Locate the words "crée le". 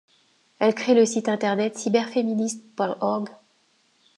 0.73-1.05